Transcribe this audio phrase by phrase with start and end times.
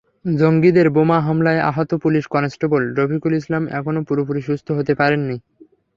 [0.35, 5.37] জঙ্গিদের বোমা হামলায় আহত পুলিশ কনস্টেবল রফিকুল ইসলাম এখনো পুরোপুরি সুস্থ হতে পারেননি।